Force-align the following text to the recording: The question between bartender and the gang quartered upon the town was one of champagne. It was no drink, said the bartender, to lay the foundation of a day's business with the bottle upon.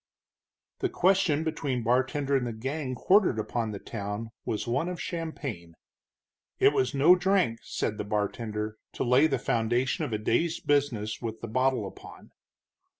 The 0.79 0.89
question 0.89 1.43
between 1.43 1.83
bartender 1.83 2.35
and 2.35 2.47
the 2.47 2.53
gang 2.53 2.95
quartered 2.95 3.37
upon 3.37 3.69
the 3.69 3.77
town 3.77 4.31
was 4.45 4.65
one 4.65 4.89
of 4.89 4.99
champagne. 4.99 5.75
It 6.57 6.73
was 6.73 6.95
no 6.95 7.13
drink, 7.13 7.59
said 7.61 7.99
the 7.99 8.03
bartender, 8.03 8.77
to 8.93 9.03
lay 9.03 9.27
the 9.27 9.37
foundation 9.37 10.03
of 10.03 10.11
a 10.11 10.17
day's 10.17 10.59
business 10.59 11.21
with 11.21 11.41
the 11.41 11.47
bottle 11.47 11.87
upon. 11.87 12.31